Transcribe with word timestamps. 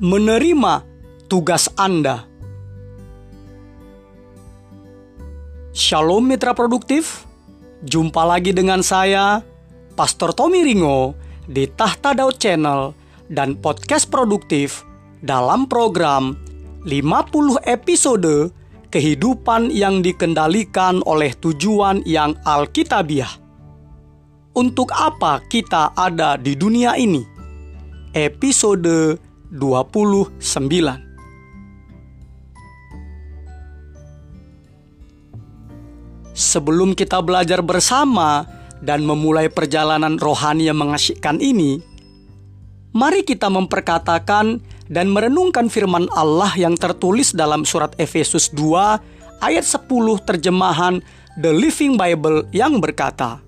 menerima 0.00 0.80
tugas 1.28 1.68
Anda. 1.76 2.24
Shalom 5.76 6.24
mitra 6.24 6.56
produktif. 6.56 7.28
Jumpa 7.84 8.24
lagi 8.24 8.56
dengan 8.56 8.80
saya, 8.80 9.44
Pastor 9.92 10.32
Tommy 10.32 10.64
Ringo 10.64 11.12
di 11.44 11.68
Tahta 11.68 12.16
Daud 12.16 12.40
Channel 12.40 12.96
dan 13.28 13.60
podcast 13.60 14.08
produktif 14.08 14.88
dalam 15.20 15.68
program 15.68 16.32
50 16.88 17.60
episode 17.68 18.56
kehidupan 18.88 19.68
yang 19.68 20.00
dikendalikan 20.00 21.04
oleh 21.04 21.36
tujuan 21.44 22.00
yang 22.08 22.32
alkitabiah. 22.48 23.36
Untuk 24.56 24.96
apa 24.96 25.44
kita 25.44 25.92
ada 25.92 26.40
di 26.40 26.56
dunia 26.56 26.96
ini? 26.96 27.20
Episode 28.16 29.29
29 29.50 30.38
Sebelum 36.30 36.94
kita 36.94 37.18
belajar 37.20 37.60
bersama 37.60 38.46
dan 38.80 39.04
memulai 39.04 39.52
perjalanan 39.52 40.16
rohani 40.16 40.72
yang 40.72 40.80
mengasyikkan 40.80 41.36
ini, 41.36 41.82
mari 42.96 43.26
kita 43.26 43.52
memperkatakan 43.52 44.62
dan 44.88 45.06
merenungkan 45.12 45.68
firman 45.68 46.08
Allah 46.16 46.48
yang 46.56 46.78
tertulis 46.80 47.36
dalam 47.36 47.68
surat 47.68 47.92
Efesus 48.00 48.48
2 48.56 49.42
ayat 49.44 49.66
10 49.66 49.84
terjemahan 50.24 51.02
The 51.36 51.52
Living 51.52 52.00
Bible 52.00 52.48
yang 52.56 52.80
berkata, 52.80 53.42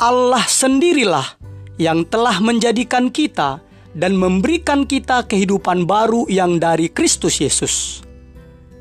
Allah 0.00 0.46
sendirilah 0.46 1.42
yang 1.80 2.04
telah 2.08 2.40
menjadikan 2.42 3.08
kita 3.08 3.60
dan 3.92 4.16
memberikan 4.16 4.88
kita 4.88 5.24
kehidupan 5.28 5.84
baru 5.84 6.24
yang 6.28 6.56
dari 6.56 6.88
Kristus 6.88 7.40
Yesus 7.40 8.02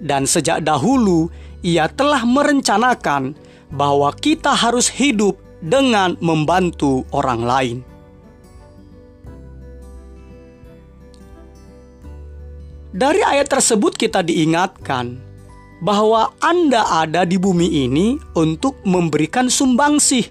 dan 0.02 0.26
sejak 0.26 0.66
dahulu 0.66 1.30
ia 1.62 1.86
telah 1.86 2.26
merencanakan 2.26 3.38
bahwa 3.70 4.10
kita 4.18 4.52
harus 4.58 4.90
hidup 4.90 5.38
dengan 5.62 6.18
membantu 6.20 7.06
orang 7.14 7.42
lain. 7.46 7.78
Dari 12.92 13.24
ayat 13.24 13.48
tersebut 13.48 13.96
kita 13.96 14.20
diingatkan 14.20 15.16
bahwa 15.80 16.36
Anda 16.44 17.08
ada 17.08 17.24
di 17.24 17.40
bumi 17.40 17.88
ini 17.88 18.20
untuk 18.36 18.84
memberikan 18.84 19.48
sumbangsih, 19.48 20.28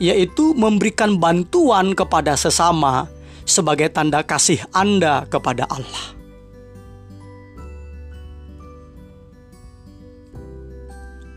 yaitu 0.00 0.56
memberikan 0.56 1.20
bantuan 1.20 1.92
kepada 1.92 2.32
sesama 2.34 3.06
sebagai 3.44 3.92
tanda 3.92 4.24
kasih 4.24 4.58
Anda 4.72 5.28
kepada 5.28 5.68
Allah. 5.68 6.16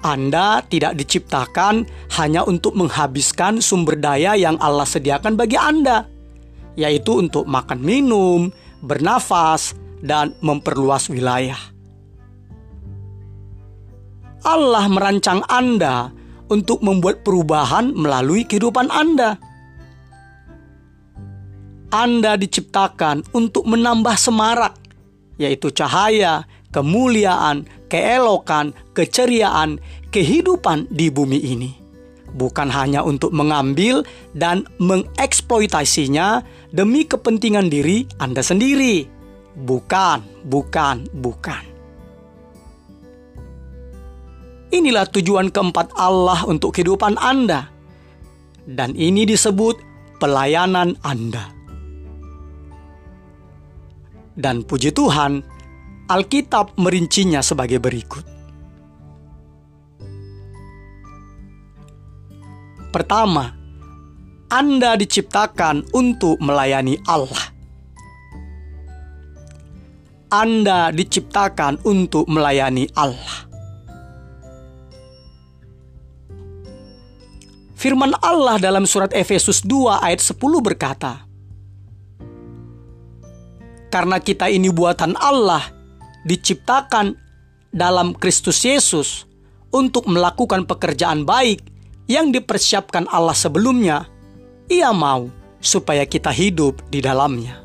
Anda 0.03 0.59
tidak 0.67 0.99
diciptakan 0.99 1.87
hanya 2.19 2.43
untuk 2.43 2.75
menghabiskan 2.75 3.63
sumber 3.63 3.95
daya 3.95 4.35
yang 4.35 4.59
Allah 4.59 4.83
sediakan 4.83 5.39
bagi 5.39 5.55
Anda, 5.55 6.03
yaitu 6.75 7.23
untuk 7.23 7.47
makan 7.47 7.79
minum, 7.79 8.51
bernafas, 8.83 9.71
dan 10.03 10.35
memperluas 10.43 11.07
wilayah. 11.07 11.59
Allah 14.43 14.91
merancang 14.91 15.39
Anda 15.47 16.11
untuk 16.49 16.83
membuat 16.83 17.21
perubahan 17.23 17.93
melalui 17.95 18.43
kehidupan 18.43 18.91
Anda. 18.91 19.39
Anda 21.93 22.33
diciptakan 22.35 23.37
untuk 23.37 23.69
menambah 23.69 24.17
semarak, 24.17 24.73
yaitu 25.37 25.69
cahaya, 25.69 26.49
kemuliaan, 26.73 27.69
keelokan, 27.85 28.73
keceriaan, 28.97 29.77
kehidupan 30.09 30.89
di 30.89 31.13
bumi 31.13 31.39
ini. 31.53 31.71
Bukan 32.33 32.73
hanya 32.73 33.05
untuk 33.05 33.29
mengambil 33.29 34.01
dan 34.33 34.65
mengeksploitasinya 34.81 36.41
demi 36.73 37.05
kepentingan 37.05 37.69
diri 37.69 38.09
Anda 38.17 38.41
sendiri. 38.41 39.05
Bukan, 39.53 40.49
bukan, 40.49 41.05
bukan. 41.13 41.72
Inilah 44.73 45.05
tujuan 45.05 45.53
keempat 45.53 45.93
Allah 45.93 46.49
untuk 46.49 46.73
kehidupan 46.73 47.21
Anda. 47.21 47.69
Dan 48.65 48.97
ini 48.97 49.21
disebut 49.21 49.77
pelayanan 50.17 50.97
Anda. 51.05 51.53
Dan 54.33 54.65
puji 54.65 54.89
Tuhan, 54.89 55.45
Alkitab 56.09 56.73
merincinya 56.81 57.45
sebagai 57.45 57.77
berikut. 57.77 58.25
Pertama, 62.89 63.53
Anda 64.49 64.97
diciptakan 64.97 65.93
untuk 65.93 66.41
melayani 66.41 66.97
Allah. 67.05 67.45
Anda 70.33 70.89
diciptakan 70.89 71.85
untuk 71.85 72.25
melayani 72.25 72.89
Allah. 72.97 73.52
Firman 77.83 78.15
Allah 78.23 78.55
dalam 78.63 78.87
surat 78.87 79.11
Efesus 79.11 79.59
2 79.59 79.99
ayat 79.99 80.23
10 80.23 80.39
berkata, 80.63 81.27
Karena 83.91 84.23
kita 84.23 84.47
ini 84.47 84.71
buatan 84.71 85.19
Allah, 85.19 85.67
diciptakan 86.23 87.11
dalam 87.75 88.15
Kristus 88.15 88.63
Yesus 88.63 89.27
untuk 89.75 90.07
melakukan 90.07 90.63
pekerjaan 90.63 91.27
baik 91.27 91.59
yang 92.07 92.31
dipersiapkan 92.31 93.03
Allah 93.11 93.35
sebelumnya, 93.35 94.07
Ia 94.71 94.95
mau 94.95 95.27
supaya 95.59 96.07
kita 96.07 96.31
hidup 96.31 96.79
di 96.87 97.03
dalamnya. 97.03 97.59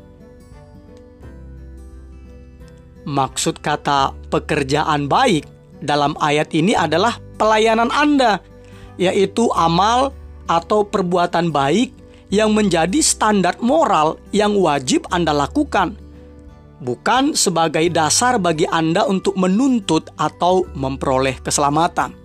Maksud 3.07 3.63
kata 3.63 4.11
pekerjaan 4.27 5.07
baik 5.07 5.47
dalam 5.79 6.11
ayat 6.19 6.51
ini 6.51 6.75
adalah 6.75 7.15
pelayanan 7.39 7.87
Anda, 7.87 8.43
yaitu 8.99 9.47
amal 9.55 10.11
atau 10.45 10.83
perbuatan 10.83 11.49
baik 11.49 11.95
yang 12.29 12.51
menjadi 12.51 12.99
standar 13.01 13.57
moral 13.63 14.19
yang 14.35 14.53
wajib 14.59 15.07
Anda 15.09 15.33
lakukan 15.33 16.09
bukan 16.79 17.35
sebagai 17.35 17.83
dasar 17.91 18.39
bagi 18.39 18.65
Anda 18.67 19.05
untuk 19.05 19.35
menuntut 19.35 20.09
atau 20.15 20.65
memperoleh 20.73 21.39
keselamatan. 21.43 22.15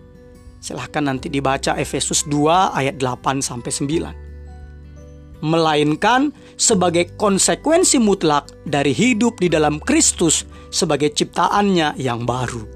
Silahkan 0.63 1.05
nanti 1.05 1.29
dibaca 1.29 1.77
Efesus 1.77 2.25
2 2.25 2.73
ayat 2.73 2.97
8 2.97 3.45
sampai 3.45 3.69
9. 3.69 5.45
Melainkan 5.45 6.33
sebagai 6.57 7.13
konsekuensi 7.21 8.01
mutlak 8.01 8.49
dari 8.65 8.97
hidup 8.97 9.37
di 9.37 9.53
dalam 9.53 9.77
Kristus 9.77 10.49
sebagai 10.73 11.13
ciptaannya 11.13 12.01
yang 12.01 12.25
baru. 12.25 12.74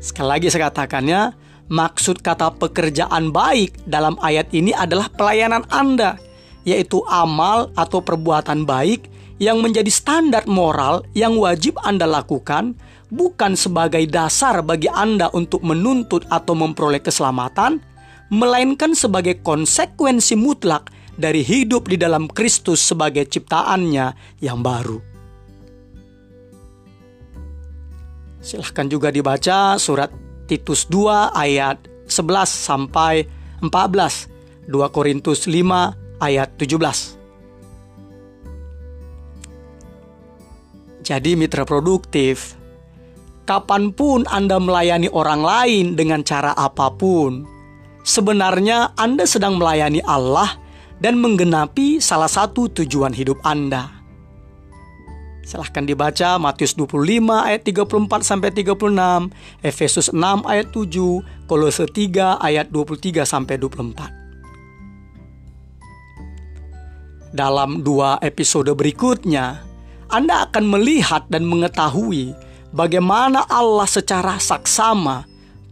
Sekali 0.00 0.28
lagi 0.32 0.46
saya 0.48 0.72
katakannya, 0.72 1.36
maksud 1.68 2.24
kata 2.24 2.56
pekerjaan 2.56 3.30
baik 3.30 3.84
dalam 3.84 4.16
ayat 4.24 4.48
ini 4.56 4.72
adalah 4.72 5.12
pelayanan 5.12 5.62
Anda– 5.68 6.16
yaitu 6.64 7.00
amal 7.08 7.72
atau 7.76 8.04
perbuatan 8.04 8.68
baik 8.68 9.08
yang 9.40 9.64
menjadi 9.64 9.88
standar 9.88 10.44
moral 10.44 11.00
yang 11.16 11.40
wajib 11.40 11.80
Anda 11.80 12.04
lakukan, 12.04 12.76
bukan 13.08 13.56
sebagai 13.56 14.04
dasar 14.04 14.60
bagi 14.60 14.92
Anda 14.92 15.32
untuk 15.32 15.64
menuntut 15.64 16.28
atau 16.28 16.52
memperoleh 16.52 17.00
keselamatan, 17.00 17.80
melainkan 18.28 18.92
sebagai 18.92 19.40
konsekuensi 19.40 20.36
mutlak 20.36 20.92
dari 21.16 21.40
hidup 21.40 21.88
di 21.88 21.96
dalam 21.96 22.28
Kristus 22.28 22.84
sebagai 22.84 23.24
ciptaannya 23.24 24.38
yang 24.44 24.60
baru. 24.60 25.09
Silahkan 28.40 28.88
juga 28.88 29.12
dibaca 29.12 29.76
surat 29.76 30.08
Titus 30.48 30.88
2 30.88 31.36
ayat 31.36 31.76
11 32.08 32.48
sampai 32.48 33.28
14, 33.60 34.66
2 34.66 34.96
Korintus 34.96 35.44
5 35.44 36.24
ayat 36.24 36.48
17. 36.56 37.20
Jadi 41.04 41.36
mitra 41.36 41.68
produktif, 41.68 42.56
kapan 43.44 43.92
pun 43.92 44.24
Anda 44.30 44.56
melayani 44.56 45.12
orang 45.12 45.42
lain 45.44 45.86
dengan 45.98 46.24
cara 46.24 46.56
apa 46.56 46.88
pun, 46.96 47.44
sebenarnya 48.06 48.96
Anda 48.96 49.28
sedang 49.28 49.60
melayani 49.60 50.00
Allah 50.06 50.56
dan 51.02 51.20
menggenapi 51.20 52.00
salah 52.00 52.30
satu 52.30 52.72
tujuan 52.72 53.12
hidup 53.12 53.42
Anda. 53.44 53.99
Silahkan 55.40 55.88
dibaca 55.88 56.36
Matius 56.36 56.76
25 56.76 56.92
ayat 57.32 57.64
34 57.64 58.20
sampai 58.20 58.52
36, 58.52 59.32
Efesus 59.64 60.12
6 60.12 60.44
ayat 60.44 60.68
7, 60.68 61.48
Kolose 61.48 61.88
3 61.88 62.36
ayat 62.38 62.68
23 62.68 63.24
sampai 63.24 63.56
24. 63.56 64.20
Dalam 67.30 67.86
dua 67.86 68.18
episode 68.26 68.74
berikutnya, 68.74 69.62
Anda 70.10 70.50
akan 70.50 70.66
melihat 70.66 71.30
dan 71.30 71.46
mengetahui 71.46 72.34
bagaimana 72.74 73.46
Allah 73.46 73.86
secara 73.86 74.34
saksama, 74.42 75.24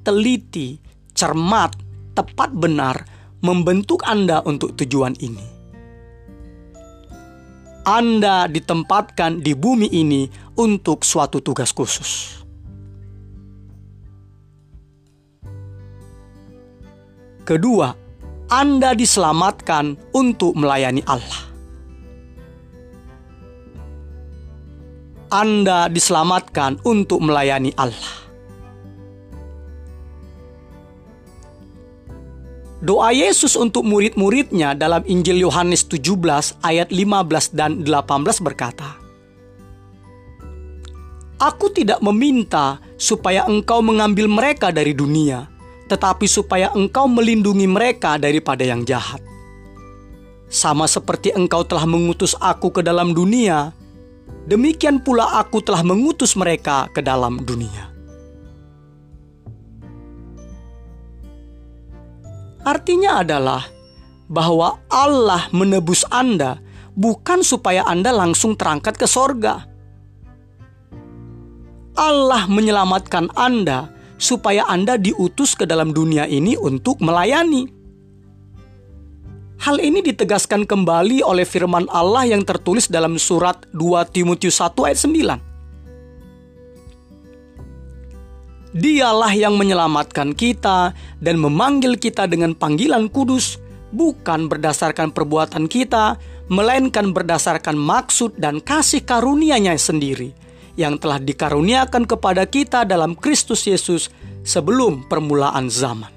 teliti, 0.07 0.79
cermat, 1.19 1.75
tepat 2.15 2.55
benar 2.55 3.03
membentuk 3.43 4.07
Anda 4.07 4.39
untuk 4.47 4.79
tujuan 4.79 5.19
ini. 5.19 5.58
Anda 7.89 8.45
ditempatkan 8.53 9.41
di 9.41 9.57
bumi 9.57 9.89
ini 9.89 10.29
untuk 10.61 11.09
suatu 11.09 11.41
tugas 11.41 11.73
khusus. 11.73 12.37
Kedua, 17.49 17.97
Anda 18.53 18.93
diselamatkan 18.93 20.13
untuk 20.13 20.53
melayani 20.53 21.01
Allah. 21.09 21.49
Anda 25.33 25.89
diselamatkan 25.89 26.85
untuk 26.85 27.25
melayani 27.25 27.73
Allah. 27.81 28.28
Doa 32.79 33.11
Yesus 33.11 33.59
untuk 33.59 33.83
murid-muridnya 33.83 34.71
dalam 34.79 35.03
Injil 35.03 35.43
Yohanes 35.43 35.83
17 35.91 36.63
ayat 36.63 36.95
15 36.95 37.51
dan 37.51 37.83
18 37.83 37.91
berkata, 38.39 38.95
Aku 41.43 41.75
tidak 41.75 41.99
meminta 42.07 42.79
supaya 42.95 43.43
engkau 43.51 43.83
mengambil 43.83 44.31
mereka 44.31 44.71
dari 44.71 44.95
dunia, 44.95 45.51
tetapi 45.91 46.31
supaya 46.31 46.71
engkau 46.71 47.11
melindungi 47.11 47.67
mereka 47.67 48.15
daripada 48.15 48.63
yang 48.63 48.87
jahat. 48.87 49.23
Sama 50.47 50.87
seperti 50.87 51.35
engkau 51.35 51.67
telah 51.67 51.83
mengutus 51.83 52.39
aku 52.39 52.71
ke 52.71 52.83
dalam 52.87 53.11
dunia, 53.11 53.75
demikian 54.47 55.03
pula 55.03 55.43
aku 55.43 55.59
telah 55.67 55.83
mengutus 55.83 56.39
mereka 56.39 56.87
ke 56.95 57.03
dalam 57.03 57.43
dunia. 57.43 57.98
Artinya 62.69 63.25
adalah 63.25 63.65
bahwa 64.29 64.77
Allah 64.93 65.49
menebus 65.57 66.05
Anda 66.13 66.61
bukan 66.93 67.41
supaya 67.41 67.81
Anda 67.89 68.13
langsung 68.13 68.61
terangkat 68.61 69.01
ke 69.01 69.09
sorga. 69.09 69.65
Allah 71.97 72.45
menyelamatkan 72.45 73.33
Anda 73.33 73.89
supaya 74.21 74.69
Anda 74.69 75.01
diutus 75.01 75.57
ke 75.57 75.65
dalam 75.65 75.97
dunia 75.97 76.29
ini 76.29 76.61
untuk 76.61 77.01
melayani. 77.01 77.73
Hal 79.65 79.81
ini 79.81 80.05
ditegaskan 80.05 80.69
kembali 80.69 81.25
oleh 81.25 81.49
firman 81.49 81.89
Allah 81.89 82.29
yang 82.29 82.45
tertulis 82.45 82.85
dalam 82.87 83.17
surat 83.17 83.65
2 83.73 84.13
Timotius 84.13 84.61
1 84.61 84.77
ayat 84.85 85.01
9. 85.41 85.48
Dialah 88.77 89.33
yang 89.33 89.57
menyelamatkan 89.57 90.37
kita 90.37 90.93
dan 91.25 91.37
memanggil 91.41 91.97
kita 91.97 92.29
dengan 92.29 92.53
panggilan 92.53 93.09
kudus, 93.09 93.57
bukan 93.97 94.45
berdasarkan 94.45 95.09
perbuatan 95.09 95.65
kita, 95.65 96.21
melainkan 96.53 97.17
berdasarkan 97.17 97.81
maksud 97.81 98.37
dan 98.37 98.61
kasih 98.61 99.01
karunia-Nya 99.09 99.73
sendiri 99.81 100.37
yang 100.77 101.01
telah 101.01 101.17
dikaruniakan 101.17 102.05
kepada 102.05 102.45
kita 102.45 102.85
dalam 102.85 103.17
Kristus 103.17 103.65
Yesus 103.65 104.13
sebelum 104.45 105.09
permulaan 105.09 105.73
zaman. 105.73 106.13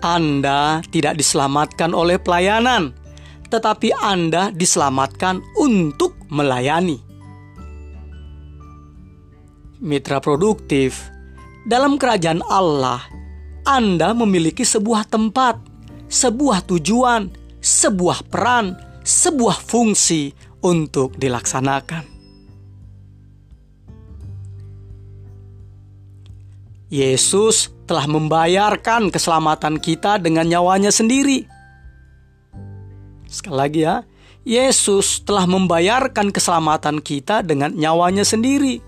Anda 0.00 0.80
tidak 0.88 1.20
diselamatkan 1.20 1.92
oleh 1.92 2.16
pelayanan, 2.16 2.96
tetapi 3.52 3.92
Anda 3.96 4.52
diselamatkan 4.52 5.40
untuk 5.60 6.16
melayani 6.32 7.05
mitra 9.80 10.22
produktif, 10.22 11.10
dalam 11.66 11.98
kerajaan 11.98 12.40
Allah, 12.46 13.02
Anda 13.66 14.14
memiliki 14.14 14.62
sebuah 14.62 15.10
tempat, 15.10 15.58
sebuah 16.06 16.62
tujuan, 16.70 17.26
sebuah 17.58 18.30
peran, 18.30 18.78
sebuah 19.02 19.58
fungsi 19.66 20.30
untuk 20.62 21.18
dilaksanakan. 21.18 22.14
Yesus 26.86 27.74
telah 27.90 28.06
membayarkan 28.06 29.10
keselamatan 29.10 29.82
kita 29.82 30.22
dengan 30.22 30.46
nyawanya 30.46 30.94
sendiri. 30.94 31.42
Sekali 33.26 33.56
lagi 33.58 33.80
ya, 33.82 34.06
Yesus 34.46 35.26
telah 35.26 35.50
membayarkan 35.50 36.30
keselamatan 36.30 37.02
kita 37.02 37.42
dengan 37.42 37.74
nyawanya 37.74 38.22
sendiri. 38.22 38.85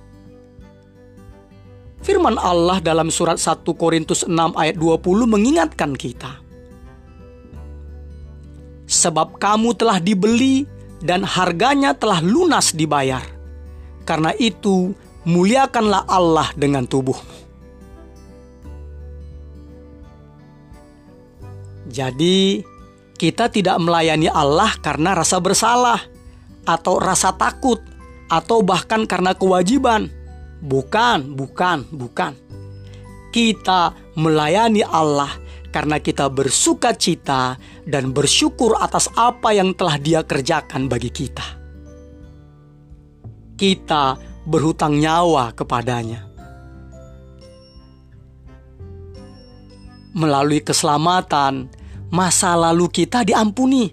Firman 2.08 2.40
Allah 2.40 2.80
dalam 2.80 3.12
surat 3.12 3.36
1 3.36 3.68
Korintus 3.76 4.24
6 4.24 4.32
ayat 4.56 4.80
20 4.80 5.28
mengingatkan 5.28 5.92
kita. 5.92 6.40
Sebab 8.88 9.36
kamu 9.36 9.76
telah 9.76 10.00
dibeli 10.00 10.64
dan 11.04 11.20
harganya 11.20 11.92
telah 11.92 12.24
lunas 12.24 12.72
dibayar. 12.72 13.20
Karena 14.08 14.32
itu, 14.40 14.96
muliakanlah 15.28 16.08
Allah 16.08 16.48
dengan 16.56 16.88
tubuhmu. 16.88 17.36
Jadi, 21.92 22.64
kita 23.20 23.52
tidak 23.52 23.76
melayani 23.84 24.32
Allah 24.32 24.72
karena 24.80 25.12
rasa 25.12 25.36
bersalah, 25.44 26.00
atau 26.64 26.96
rasa 26.96 27.36
takut, 27.36 27.84
atau 28.32 28.64
bahkan 28.64 29.04
karena 29.04 29.36
kewajiban 29.36 30.08
Bukan, 30.58 31.38
bukan, 31.38 31.86
bukan. 31.94 32.32
Kita 33.30 33.94
melayani 34.18 34.82
Allah 34.82 35.30
karena 35.70 36.00
kita 36.00 36.26
bersuka 36.32 36.96
cita 36.96 37.54
dan 37.86 38.10
bersyukur 38.10 38.74
atas 38.74 39.06
apa 39.14 39.54
yang 39.54 39.76
telah 39.76 40.00
Dia 40.00 40.20
kerjakan 40.24 40.90
bagi 40.90 41.12
kita. 41.12 41.46
Kita 43.58 44.18
berhutang 44.48 44.96
nyawa 44.96 45.52
kepadanya. 45.52 46.26
Melalui 50.18 50.64
keselamatan, 50.64 51.70
masa 52.10 52.56
lalu 52.58 52.90
kita 52.90 53.22
diampuni, 53.22 53.92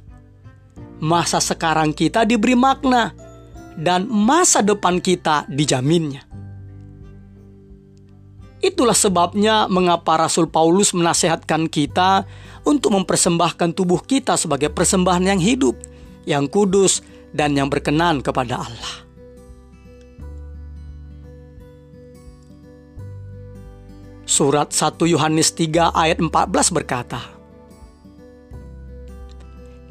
masa 1.04 1.38
sekarang 1.44 1.92
kita 1.94 2.24
diberi 2.24 2.56
makna, 2.56 3.14
dan 3.76 4.08
masa 4.08 4.64
depan 4.64 5.04
kita 5.04 5.44
dijaminnya. 5.52 6.24
Itulah 8.64 8.96
sebabnya 8.96 9.68
mengapa 9.68 10.16
Rasul 10.16 10.48
Paulus 10.48 10.96
menasehatkan 10.96 11.68
kita 11.68 12.24
untuk 12.64 12.96
mempersembahkan 12.96 13.76
tubuh 13.76 14.00
kita 14.02 14.40
sebagai 14.40 14.72
persembahan 14.72 15.36
yang 15.36 15.42
hidup, 15.44 15.76
yang 16.24 16.48
kudus, 16.48 17.04
dan 17.36 17.52
yang 17.52 17.68
berkenan 17.68 18.24
kepada 18.24 18.64
Allah. 18.64 18.96
Surat 24.26 24.74
1 24.74 25.06
Yohanes 25.06 25.54
3 25.54 25.94
ayat 25.94 26.18
14 26.18 26.32
berkata, 26.74 27.22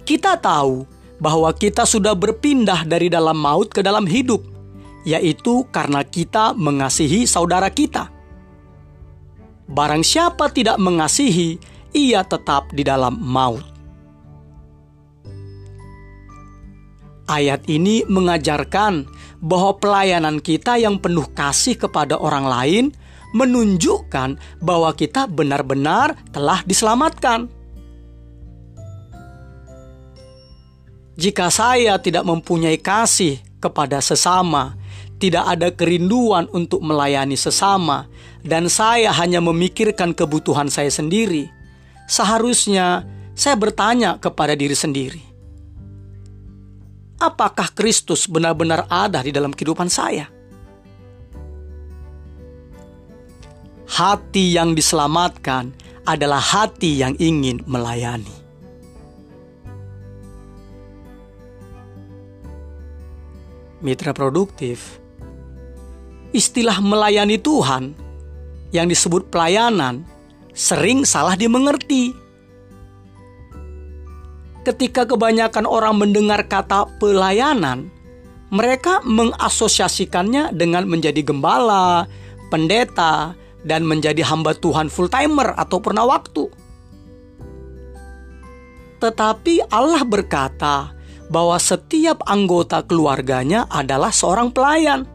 Kita 0.05 0.37
tahu 0.37 0.85
bahwa 1.23 1.49
kita 1.55 1.87
sudah 1.89 2.13
berpindah 2.13 2.85
dari 2.85 3.09
dalam 3.09 3.39
maut 3.39 3.71
ke 3.71 3.81
dalam 3.81 4.05
hidup, 4.05 4.43
yaitu 5.07 5.65
karena 5.71 6.03
kita 6.03 6.53
mengasihi 6.57 7.25
saudara 7.25 7.71
kita. 7.71 8.14
Barang 9.65 10.05
siapa 10.05 10.53
tidak 10.53 10.77
mengasihi, 10.77 11.57
ia 11.97 12.21
tetap 12.21 12.69
di 12.77 12.85
dalam 12.85 13.17
maut. 13.17 13.65
Ayat 17.25 17.65
ini 17.73 18.05
mengajarkan 18.05 19.09
bahwa 19.41 19.81
pelayanan 19.81 20.45
kita 20.45 20.77
yang 20.77 21.01
penuh 21.01 21.25
kasih 21.33 21.81
kepada 21.81 22.21
orang 22.21 22.45
lain 22.45 22.85
menunjukkan 23.33 24.61
bahwa 24.61 24.93
kita 24.93 25.25
benar-benar 25.25 26.21
telah 26.31 26.61
diselamatkan. 26.69 27.49
Jika 31.17 31.49
saya 31.49 31.97
tidak 31.97 32.29
mempunyai 32.29 32.77
kasih 32.77 33.41
kepada 33.57 34.05
sesama, 34.05 34.77
tidak 35.25 35.45
ada 35.49 35.73
kerinduan 35.73 36.45
untuk 36.53 36.85
melayani 36.85 37.33
sesama, 37.33 38.05
dan 38.45 38.69
saya 38.69 39.09
hanya 39.17 39.41
memikirkan 39.41 40.13
kebutuhan 40.13 40.69
saya 40.69 40.93
sendiri, 40.93 41.49
seharusnya 42.05 43.09
saya 43.33 43.57
bertanya 43.57 44.21
kepada 44.21 44.53
diri 44.53 44.77
sendiri: 44.77 45.25
apakah 47.17 47.73
Kristus 47.73 48.29
benar-benar 48.29 48.85
ada 48.93 49.25
di 49.25 49.33
dalam 49.33 49.57
kehidupan 49.57 49.89
saya? 49.89 50.29
Hati 53.89 54.61
yang 54.61 54.77
diselamatkan 54.77 55.73
adalah 56.05 56.43
hati 56.43 57.01
yang 57.01 57.17
ingin 57.17 57.65
melayani. 57.65 58.45
Mitra 63.85 64.17
produktif, 64.17 65.04
istilah 66.35 66.83
melayani 66.83 67.39
Tuhan 67.39 67.95
yang 68.75 68.91
disebut 68.91 69.31
pelayanan 69.31 70.03
sering 70.51 71.07
salah 71.07 71.39
dimengerti. 71.39 72.11
Ketika 74.67 75.07
kebanyakan 75.07 75.69
orang 75.69 75.95
mendengar 76.01 76.43
kata 76.51 76.89
pelayanan, 76.99 77.93
mereka 78.51 78.99
mengasosiasikannya 79.07 80.57
dengan 80.57 80.89
menjadi 80.91 81.21
gembala, 81.23 82.11
pendeta, 82.49 83.39
dan 83.65 83.85
menjadi 83.85 84.25
hamba 84.27 84.57
Tuhan 84.57 84.89
full 84.89 85.09
timer 85.09 85.53
atau 85.57 85.79
pernah 85.81 86.05
waktu. 86.09 86.49
Tetapi 89.05 89.69
Allah 89.69 90.01
berkata 90.01 90.97
bahwa 91.29 91.61
setiap 91.61 92.25
anggota 92.25 92.81
keluarganya 92.85 93.69
adalah 93.69 94.09
seorang 94.09 94.49
pelayan. 94.49 95.14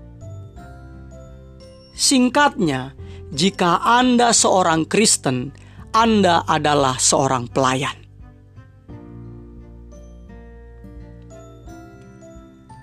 Singkatnya, 1.99 2.95
jika 3.35 3.83
Anda 3.83 4.31
seorang 4.31 4.87
Kristen, 4.87 5.51
Anda 5.91 6.47
adalah 6.47 6.95
seorang 6.95 7.51
pelayan. 7.51 7.91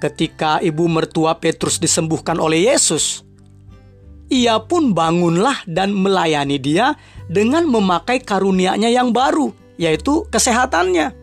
Ketika 0.05 0.61
ibu 0.61 0.85
mertua 0.85 1.41
Petrus 1.41 1.81
disembuhkan 1.81 2.37
oleh 2.37 2.69
Yesus, 2.69 3.25
ia 4.29 4.61
pun 4.61 4.93
bangunlah 4.93 5.65
dan 5.65 5.97
melayani 5.97 6.61
dia 6.61 6.93
dengan 7.25 7.65
memakai 7.65 8.21
karunia-Nya 8.21 8.93
yang 8.93 9.17
baru, 9.17 9.49
yaitu 9.81 10.29
kesehatannya. 10.29 11.17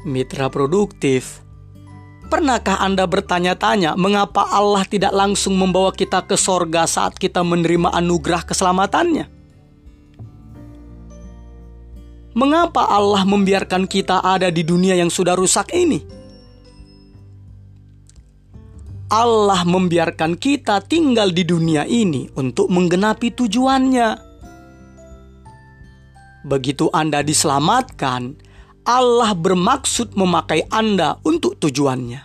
Mitra 0.08 0.48
produktif, 0.48 1.44
pernahkah 2.32 2.80
Anda 2.80 3.04
bertanya-tanya 3.04 3.92
mengapa 4.00 4.48
Allah 4.48 4.88
tidak 4.88 5.12
langsung 5.12 5.60
membawa 5.60 5.92
kita 5.92 6.24
ke 6.24 6.40
sorga 6.40 6.88
saat 6.88 7.20
kita 7.20 7.44
menerima 7.44 7.92
anugerah 7.92 8.40
keselamatannya? 8.40 9.35
Mengapa 12.36 12.84
Allah 12.92 13.24
membiarkan 13.24 13.88
kita 13.88 14.20
ada 14.20 14.52
di 14.52 14.60
dunia 14.60 14.92
yang 14.92 15.08
sudah 15.08 15.32
rusak 15.32 15.72
ini? 15.72 16.04
Allah 19.08 19.64
membiarkan 19.64 20.36
kita 20.36 20.84
tinggal 20.84 21.32
di 21.32 21.48
dunia 21.48 21.88
ini 21.88 22.28
untuk 22.36 22.68
menggenapi 22.68 23.32
tujuannya. 23.32 24.08
Begitu 26.44 26.92
Anda 26.92 27.24
diselamatkan, 27.24 28.36
Allah 28.84 29.32
bermaksud 29.32 30.12
memakai 30.12 30.68
Anda 30.68 31.16
untuk 31.24 31.56
tujuannya. 31.56 32.20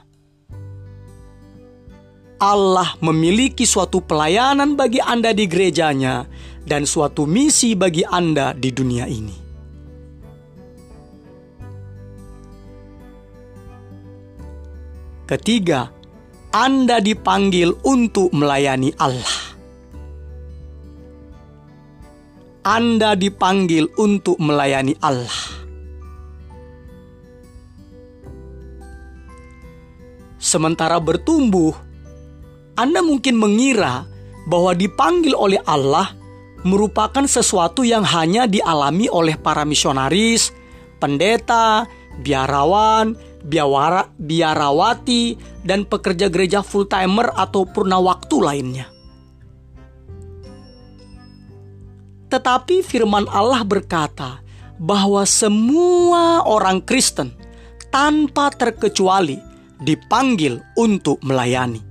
Allah 2.43 2.99
memiliki 2.99 3.63
suatu 3.63 4.03
pelayanan 4.03 4.75
bagi 4.75 4.99
Anda 4.99 5.31
di 5.31 5.47
gerejanya 5.47 6.27
dan 6.67 6.83
suatu 6.83 7.23
misi 7.23 7.79
bagi 7.79 8.03
Anda 8.03 8.51
di 8.51 8.75
dunia 8.75 9.07
ini. 9.07 9.40
Ketiga, 15.31 15.87
anda 16.51 16.99
dipanggil 16.99 17.71
untuk 17.87 18.35
melayani 18.35 18.91
Allah. 18.99 19.55
Anda 22.67 23.15
dipanggil 23.15 23.87
untuk 23.95 24.35
melayani 24.43 24.91
Allah. 24.99 25.31
Sementara 30.35 30.99
bertumbuh, 30.99 31.71
Anda 32.75 32.99
mungkin 32.99 33.39
mengira 33.39 34.03
bahwa 34.51 34.75
dipanggil 34.75 35.31
oleh 35.31 35.63
Allah 35.63 36.11
merupakan 36.67 37.23
sesuatu 37.23 37.87
yang 37.87 38.03
hanya 38.03 38.43
dialami 38.43 39.07
oleh 39.07 39.39
para 39.39 39.63
misionaris, 39.63 40.51
pendeta, 40.99 41.87
biarawan, 42.19 43.15
biawara, 43.45 44.09
biarawati, 44.17 45.37
dan 45.65 45.85
pekerja 45.85 46.29
gereja 46.29 46.59
full 46.65 46.89
timer 46.89 47.29
atau 47.33 47.65
purna 47.65 47.97
waktu 48.01 48.35
lainnya. 48.41 48.87
Tetapi 52.31 52.79
firman 52.79 53.27
Allah 53.27 53.59
berkata 53.67 54.39
bahwa 54.79 55.21
semua 55.27 56.47
orang 56.47 56.79
Kristen 56.79 57.35
tanpa 57.91 58.49
terkecuali 58.55 59.35
dipanggil 59.83 60.63
untuk 60.79 61.19
melayani. 61.21 61.83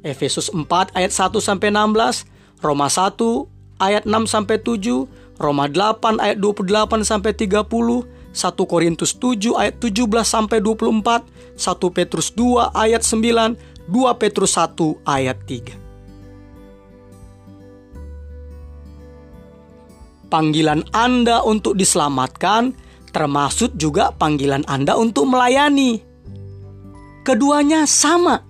Efesus 0.00 0.48
4 0.48 0.96
ayat 0.96 1.12
1 1.12 1.38
sampai 1.44 1.68
16, 1.68 2.24
Roma 2.64 2.88
1 2.88 3.84
ayat 3.84 4.08
6 4.08 4.26
sampai 4.26 4.56
7, 4.64 5.06
Roma 5.38 5.68
8 5.68 6.18
ayat 6.18 6.38
28 6.40 7.04
sampai 7.04 7.36
30, 7.36 7.68
1 8.38 8.54
Korintus 8.70 9.18
7 9.18 9.58
ayat 9.58 9.82
17 9.82 10.06
sampai 10.22 10.62
24, 10.62 11.58
1 11.58 11.90
Petrus 11.90 12.30
2 12.38 12.70
ayat 12.70 13.02
9, 13.02 13.58
2 13.90 14.14
Petrus 14.22 14.54
1 14.54 15.02
ayat 15.02 15.34
3. 15.42 15.74
Panggilan 20.30 20.86
Anda 20.94 21.42
untuk 21.42 21.74
diselamatkan 21.74 22.76
termasuk 23.10 23.74
juga 23.74 24.14
panggilan 24.14 24.62
Anda 24.70 24.94
untuk 24.94 25.26
melayani. 25.26 25.98
Keduanya 27.26 27.88
sama. 27.88 28.44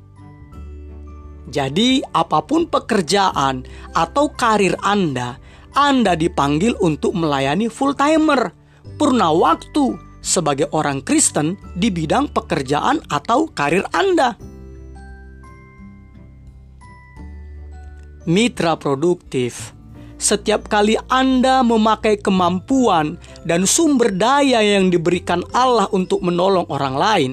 Jadi, 1.49 2.05
apa 2.13 2.45
pun 2.45 2.69
pekerjaan 2.69 3.65
atau 3.97 4.29
karir 4.37 4.77
Anda, 4.85 5.41
Anda 5.73 6.13
dipanggil 6.13 6.77
untuk 6.77 7.17
melayani 7.17 7.73
full 7.73 7.97
timer 7.97 8.58
purna 8.99 9.31
waktu 9.31 9.95
sebagai 10.19 10.67
orang 10.75 11.01
Kristen 11.01 11.55
di 11.79 11.89
bidang 11.89 12.35
pekerjaan 12.35 13.01
atau 13.09 13.47
karir 13.49 13.87
Anda. 13.95 14.35
Mitra 18.29 18.77
produktif, 18.77 19.73
setiap 20.21 20.69
kali 20.69 21.01
Anda 21.09 21.65
memakai 21.65 22.21
kemampuan 22.21 23.17
dan 23.49 23.65
sumber 23.65 24.13
daya 24.13 24.61
yang 24.61 24.93
diberikan 24.93 25.41
Allah 25.57 25.89
untuk 25.97 26.21
menolong 26.21 26.69
orang 26.69 26.97
lain, 26.99 27.33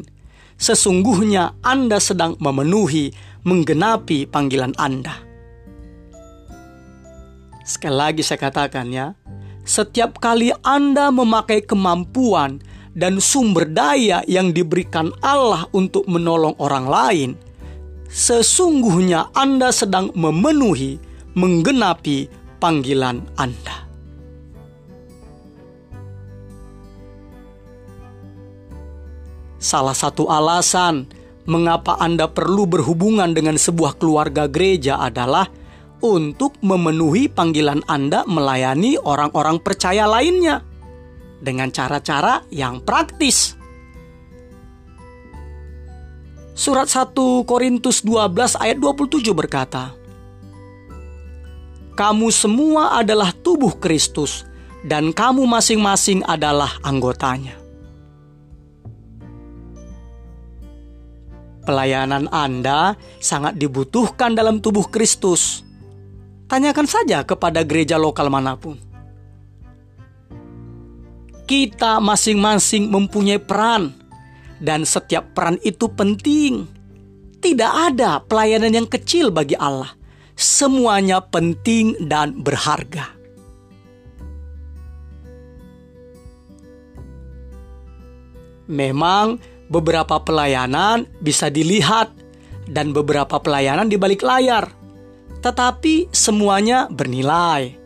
sesungguhnya 0.56 1.60
Anda 1.66 2.00
sedang 2.00 2.40
memenuhi, 2.40 3.12
menggenapi 3.44 4.30
panggilan 4.30 4.72
Anda. 4.80 5.20
Sekali 7.66 7.98
lagi 7.98 8.22
saya 8.22 8.40
katakan 8.40 8.94
ya, 8.94 9.18
setiap 9.66 10.22
kali 10.22 10.54
Anda 10.62 11.10
memakai 11.10 11.66
kemampuan 11.66 12.62
dan 12.94 13.18
sumber 13.18 13.68
daya 13.68 14.22
yang 14.30 14.54
diberikan 14.54 15.12
Allah 15.20 15.68
untuk 15.74 16.06
menolong 16.06 16.56
orang 16.62 16.86
lain, 16.88 17.30
sesungguhnya 18.08 19.34
Anda 19.36 19.74
sedang 19.74 20.14
memenuhi, 20.16 21.02
menggenapi 21.36 22.30
panggilan 22.62 23.26
Anda. 23.36 23.84
Salah 29.60 29.98
satu 29.98 30.30
alasan 30.30 31.10
mengapa 31.50 31.98
Anda 31.98 32.30
perlu 32.30 32.70
berhubungan 32.70 33.34
dengan 33.34 33.58
sebuah 33.58 33.98
keluarga 33.98 34.46
gereja 34.46 35.02
adalah 35.02 35.50
untuk 36.06 36.54
memenuhi 36.62 37.26
panggilan 37.26 37.82
Anda 37.90 38.22
melayani 38.30 39.02
orang-orang 39.02 39.58
percaya 39.58 40.06
lainnya 40.06 40.62
dengan 41.42 41.74
cara-cara 41.74 42.46
yang 42.54 42.86
praktis. 42.86 43.58
Surat 46.56 46.88
1 46.88 47.12
Korintus 47.44 48.06
12 48.06 48.62
ayat 48.62 48.78
27 48.80 49.34
berkata, 49.34 49.92
Kamu 51.98 52.30
semua 52.30 53.02
adalah 53.02 53.34
tubuh 53.34 53.76
Kristus 53.76 54.48
dan 54.86 55.12
kamu 55.12 55.44
masing-masing 55.50 56.22
adalah 56.24 56.78
anggotanya. 56.86 57.66
Pelayanan 61.66 62.30
Anda 62.30 62.94
sangat 63.18 63.58
dibutuhkan 63.58 64.38
dalam 64.38 64.62
tubuh 64.62 64.86
Kristus. 64.86 65.65
Tanyakan 66.46 66.86
saja 66.86 67.26
kepada 67.26 67.66
gereja 67.66 67.98
lokal 67.98 68.30
mana 68.30 68.54
pun. 68.54 68.78
Kita 71.46 72.02
masing-masing 72.02 72.90
mempunyai 72.90 73.38
peran, 73.38 73.94
dan 74.62 74.88
setiap 74.88 75.36
peran 75.36 75.60
itu 75.62 75.90
penting. 75.92 76.66
Tidak 77.42 77.72
ada 77.94 78.22
pelayanan 78.26 78.74
yang 78.74 78.88
kecil 78.90 79.30
bagi 79.30 79.54
Allah. 79.54 79.94
Semuanya 80.34 81.22
penting 81.22 81.96
dan 82.10 82.42
berharga. 82.42 83.14
Memang 88.66 89.38
beberapa 89.70 90.18
pelayanan 90.26 91.06
bisa 91.22 91.54
dilihat 91.54 92.10
dan 92.66 92.90
beberapa 92.90 93.38
pelayanan 93.38 93.86
di 93.86 93.98
balik 94.02 94.26
layar. 94.26 94.85
Tetapi 95.46 96.10
semuanya 96.10 96.90
bernilai. 96.90 97.78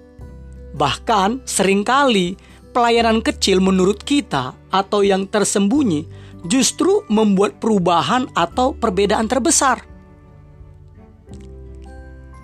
Bahkan 0.79 1.43
sering 1.43 1.83
kali 1.83 2.39
pelayanan 2.71 3.19
kecil 3.19 3.59
menurut 3.59 3.99
kita 3.99 4.55
atau 4.71 5.03
yang 5.03 5.27
tersembunyi 5.27 6.07
justru 6.47 7.03
membuat 7.11 7.59
perubahan 7.59 8.31
atau 8.31 8.71
perbedaan 8.71 9.27
terbesar. 9.27 9.83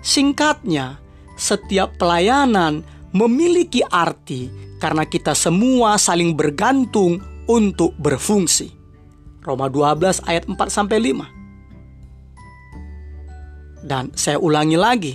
Singkatnya, 0.04 1.00
setiap 1.40 1.96
pelayanan 1.96 2.84
memiliki 3.16 3.80
arti 3.88 4.52
karena 4.76 5.08
kita 5.08 5.32
semua 5.32 5.96
saling 5.96 6.36
bergantung 6.36 7.24
untuk 7.48 7.96
berfungsi. 7.96 8.68
Roma 9.40 9.72
12 9.72 10.28
ayat 10.28 10.44
4 10.44 10.58
sampai 10.68 10.98
5. 11.00 11.35
Dan 13.86 14.10
saya 14.18 14.42
ulangi 14.42 14.74
lagi 14.74 15.14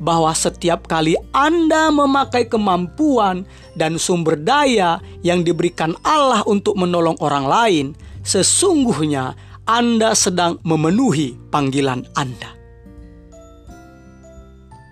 bahwa 0.00 0.32
setiap 0.32 0.88
kali 0.88 1.16
Anda 1.36 1.92
memakai 1.92 2.48
kemampuan 2.48 3.44
dan 3.76 4.00
sumber 4.00 4.40
daya 4.40 5.00
yang 5.20 5.44
diberikan 5.44 5.92
Allah 6.00 6.40
untuk 6.48 6.80
menolong 6.80 7.20
orang 7.20 7.44
lain, 7.44 7.86
sesungguhnya 8.24 9.36
Anda 9.68 10.16
sedang 10.16 10.56
memenuhi 10.64 11.36
panggilan 11.52 12.08
Anda. 12.16 12.56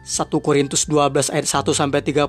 1 0.04 0.28
Korintus 0.45 0.85
12 0.85 1.33
ayat 1.33 1.49
1 1.49 1.73
sampai 1.73 2.04
31, 2.04 2.28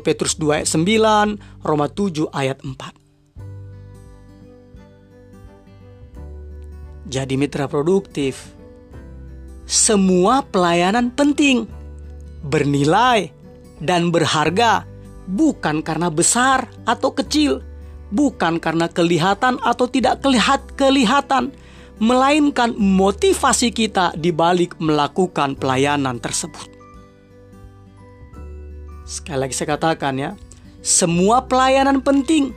Petrus 0.00 0.32
2 0.40 0.64
ayat 0.64 0.68
9, 0.72 1.36
Roma 1.60 1.92
7 1.92 2.24
ayat 2.32 2.56
4. 2.64 3.02
jadi 7.12 7.36
mitra 7.36 7.68
produktif. 7.68 8.56
Semua 9.72 10.44
pelayanan 10.44 11.08
penting, 11.08 11.64
bernilai, 12.44 13.32
dan 13.80 14.12
berharga 14.12 14.84
bukan 15.24 15.80
karena 15.80 16.12
besar 16.12 16.68
atau 16.84 17.16
kecil, 17.16 17.64
bukan 18.12 18.60
karena 18.60 18.84
kelihatan 18.92 19.56
atau 19.64 19.88
tidak 19.88 20.20
kelihat 20.20 20.60
kelihatan, 20.76 21.56
melainkan 21.96 22.76
motivasi 22.76 23.72
kita 23.72 24.12
di 24.12 24.28
balik 24.28 24.76
melakukan 24.76 25.56
pelayanan 25.56 26.20
tersebut. 26.20 26.68
Sekali 29.08 29.40
lagi 29.40 29.56
saya 29.56 29.72
katakan 29.72 30.20
ya, 30.20 30.30
semua 30.84 31.48
pelayanan 31.48 32.04
penting, 32.04 32.52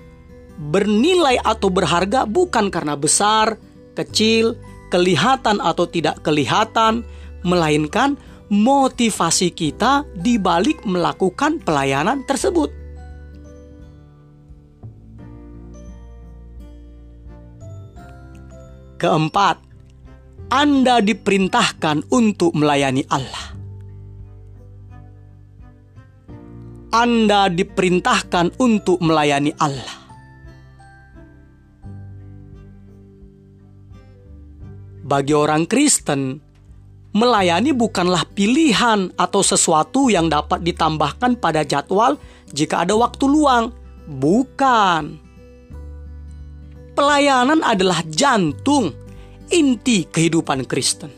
bernilai 0.68 1.40
atau 1.48 1.72
berharga 1.72 2.28
bukan 2.28 2.68
karena 2.68 3.00
besar, 3.00 3.56
kecil, 3.96 4.60
kelihatan 4.96 5.60
atau 5.60 5.84
tidak 5.92 6.24
kelihatan, 6.24 7.04
melainkan 7.44 8.16
motivasi 8.48 9.52
kita 9.52 10.08
di 10.16 10.40
balik 10.40 10.88
melakukan 10.88 11.60
pelayanan 11.60 12.24
tersebut. 12.24 12.72
Keempat, 18.96 19.60
Anda 20.48 21.04
diperintahkan 21.04 22.08
untuk 22.16 22.56
melayani 22.56 23.04
Allah. 23.12 23.52
Anda 26.96 27.52
diperintahkan 27.52 28.56
untuk 28.64 29.04
melayani 29.04 29.52
Allah. 29.60 30.05
Bagi 35.06 35.38
orang 35.38 35.70
Kristen, 35.70 36.42
melayani 37.14 37.78
bukanlah 37.78 38.26
pilihan 38.34 39.14
atau 39.14 39.46
sesuatu 39.46 40.10
yang 40.10 40.34
dapat 40.34 40.66
ditambahkan 40.66 41.38
pada 41.38 41.62
jadwal 41.62 42.18
jika 42.50 42.82
ada 42.82 42.98
waktu 42.98 43.30
luang. 43.30 43.70
Bukan. 44.10 45.22
Pelayanan 46.98 47.62
adalah 47.62 48.02
jantung, 48.10 48.98
inti 49.54 50.10
kehidupan 50.10 50.66
Kristen. 50.66 51.14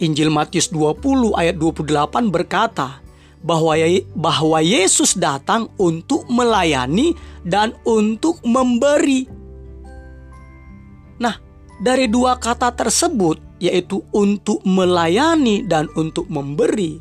Injil 0.00 0.32
Matius 0.32 0.72
20 0.72 1.36
ayat 1.36 1.60
28 1.60 2.32
berkata, 2.32 3.04
bahwa 3.40 3.72
bahwa 4.12 4.58
Yesus 4.60 5.16
datang 5.16 5.72
untuk 5.80 6.28
melayani 6.28 7.16
dan 7.44 7.72
untuk 7.88 8.40
memberi. 8.44 9.24
Nah, 11.20 11.36
dari 11.80 12.08
dua 12.08 12.36
kata 12.36 12.72
tersebut 12.72 13.50
yaitu 13.60 14.00
untuk 14.16 14.64
melayani 14.64 15.62
dan 15.68 15.86
untuk 15.94 16.26
memberi. 16.32 16.96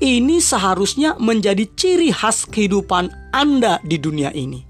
Ini 0.00 0.40
seharusnya 0.40 1.14
menjadi 1.20 1.62
ciri 1.76 2.10
khas 2.10 2.48
kehidupan 2.48 3.12
Anda 3.30 3.78
di 3.84 4.00
dunia 4.00 4.32
ini. 4.32 4.66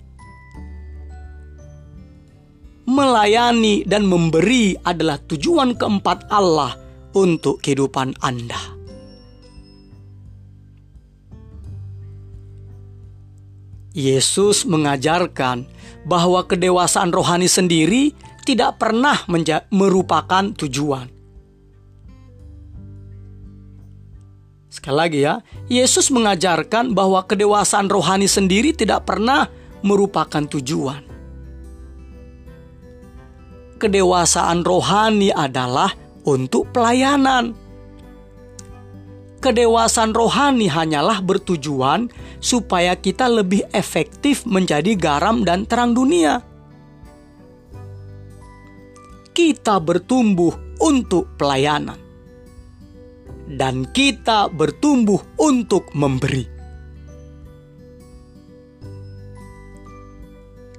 Melayani 2.91 3.87
dan 3.87 4.11
memberi 4.11 4.75
adalah 4.83 5.23
tujuan 5.23 5.79
keempat 5.79 6.27
Allah 6.35 6.75
untuk 7.15 7.63
kehidupan 7.63 8.19
Anda. 8.19 8.80
Yesus 14.01 14.65
mengajarkan 14.65 15.69
bahwa 16.09 16.49
kedewasaan 16.49 17.13
rohani 17.13 17.45
sendiri 17.45 18.17
tidak 18.49 18.81
pernah 18.81 19.21
merupakan 19.69 20.57
tujuan. 20.57 21.13
Sekali 24.73 24.97
lagi 24.97 25.21
ya, 25.21 25.45
Yesus 25.69 26.09
mengajarkan 26.09 26.97
bahwa 26.97 27.27
kedewasaan 27.29 27.93
rohani 27.93 28.25
sendiri 28.25 28.73
tidak 28.73 29.05
pernah 29.05 29.51
merupakan 29.85 30.47
tujuan. 30.47 31.05
Kedewasaan 33.77 34.65
rohani 34.65 35.29
adalah 35.35 35.93
untuk 36.25 36.73
pelayanan 36.73 37.57
kedewasaan 39.41 40.13
rohani 40.13 40.69
hanyalah 40.69 41.25
bertujuan 41.25 42.13
supaya 42.41 42.97
kita 42.97 43.29
lebih 43.29 43.63
efektif 43.71 44.49
menjadi 44.49 44.97
garam 44.97 45.45
dan 45.45 45.69
terang 45.69 45.93
dunia. 45.93 46.41
Kita 49.31 49.79
bertumbuh 49.79 50.81
untuk 50.81 51.37
pelayanan, 51.39 51.97
dan 53.47 53.87
kita 53.93 54.51
bertumbuh 54.51 55.21
untuk 55.39 55.87
memberi. 55.95 56.59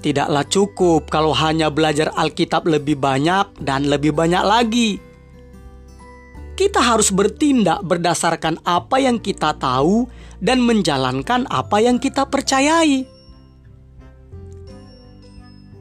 Tidaklah 0.01 0.45
cukup 0.49 1.13
kalau 1.13 1.29
hanya 1.29 1.69
belajar 1.69 2.09
Alkitab 2.17 2.65
lebih 2.65 2.97
banyak 2.97 3.53
dan 3.61 3.85
lebih 3.85 4.17
banyak 4.17 4.41
lagi 4.41 4.89
kita 6.61 6.77
harus 6.77 7.09
bertindak 7.09 7.81
berdasarkan 7.81 8.61
apa 8.61 9.01
yang 9.01 9.17
kita 9.17 9.57
tahu 9.57 10.05
dan 10.41 10.65
menjalankan 10.65 11.45
apa 11.47 11.77
yang 11.79 12.01
kita 12.01 12.25
percayai. 12.25 13.05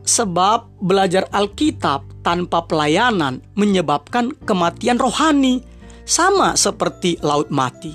Sebab 0.04 0.84
belajar 0.84 1.24
Alkitab 1.32 2.20
tanpa 2.20 2.68
pelayanan 2.68 3.40
menyebabkan 3.56 4.36
kematian 4.44 5.00
rohani, 5.00 5.64
sama 6.04 6.58
seperti 6.58 7.16
laut 7.24 7.48
mati. 7.48 7.94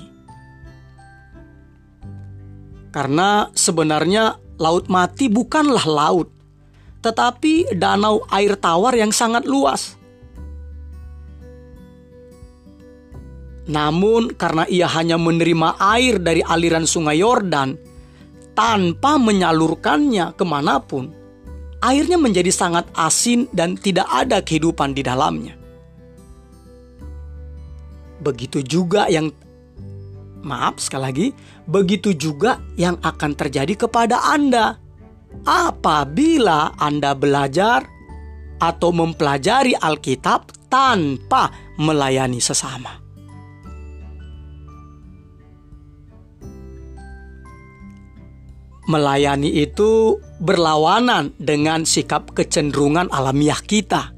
Karena 2.90 3.52
sebenarnya 3.52 4.40
laut 4.56 4.88
mati 4.88 5.28
bukanlah 5.28 5.84
laut, 5.84 6.32
tetapi 7.04 7.76
danau 7.76 8.24
air 8.32 8.56
tawar 8.56 8.96
yang 8.96 9.12
sangat 9.12 9.44
luas 9.44 10.00
Namun 13.66 14.38
karena 14.38 14.62
ia 14.70 14.86
hanya 14.86 15.18
menerima 15.18 15.74
air 15.82 16.22
dari 16.22 16.38
aliran 16.38 16.86
sungai 16.86 17.18
Yordan 17.18 17.74
tanpa 18.54 19.18
menyalurkannya 19.18 20.38
ke 20.38 20.44
mana 20.46 20.78
pun, 20.78 21.10
airnya 21.82 22.16
menjadi 22.16 22.48
sangat 22.54 22.86
asin 22.94 23.50
dan 23.50 23.74
tidak 23.74 24.06
ada 24.06 24.38
kehidupan 24.40 24.94
di 24.94 25.02
dalamnya. 25.02 25.54
Begitu 28.22 28.62
juga 28.62 29.10
yang 29.10 29.34
maaf 30.46 30.78
sekali 30.78 31.02
lagi, 31.02 31.26
begitu 31.66 32.14
juga 32.14 32.62
yang 32.78 32.96
akan 33.02 33.34
terjadi 33.34 33.86
kepada 33.86 34.30
Anda 34.30 34.78
apabila 35.42 36.78
Anda 36.78 37.12
belajar 37.18 37.82
atau 38.56 38.88
mempelajari 38.94 39.76
Alkitab 39.76 40.70
tanpa 40.72 41.52
melayani 41.76 42.40
sesama. 42.40 43.05
Melayani 48.86 49.50
itu 49.50 50.22
berlawanan 50.38 51.34
dengan 51.42 51.82
sikap 51.82 52.30
kecenderungan 52.30 53.10
alamiah 53.10 53.58
kita. 53.58 54.14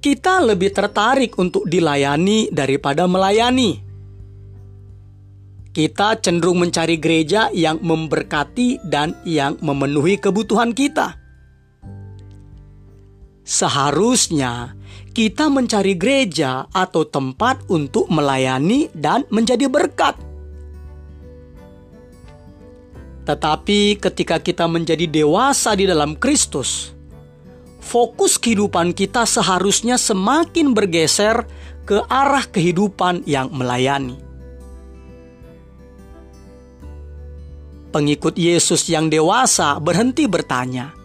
Kita 0.00 0.40
lebih 0.40 0.72
tertarik 0.72 1.36
untuk 1.36 1.68
dilayani 1.68 2.48
daripada 2.48 3.04
melayani. 3.04 3.84
Kita 5.68 6.16
cenderung 6.16 6.64
mencari 6.64 6.96
gereja 6.96 7.52
yang 7.52 7.76
memberkati 7.84 8.88
dan 8.88 9.12
yang 9.28 9.60
memenuhi 9.60 10.16
kebutuhan 10.16 10.72
kita. 10.72 11.12
Seharusnya 13.44 14.72
kita 15.12 15.52
mencari 15.52 15.92
gereja 15.92 16.64
atau 16.72 17.04
tempat 17.04 17.68
untuk 17.68 18.08
melayani 18.08 18.88
dan 18.96 19.28
menjadi 19.28 19.68
berkat 19.68 20.16
tetapi 23.28 24.00
ketika 24.00 24.40
kita 24.40 24.64
menjadi 24.64 25.04
dewasa 25.04 25.76
di 25.76 25.84
dalam 25.84 26.16
Kristus, 26.16 26.96
fokus 27.76 28.40
kehidupan 28.40 28.96
kita 28.96 29.28
seharusnya 29.28 30.00
semakin 30.00 30.72
bergeser 30.72 31.44
ke 31.84 32.00
arah 32.08 32.48
kehidupan 32.48 33.28
yang 33.28 33.52
melayani. 33.52 34.16
Pengikut 37.92 38.32
Yesus 38.40 38.88
yang 38.88 39.12
dewasa 39.12 39.76
berhenti 39.76 40.24
bertanya, 40.24 40.96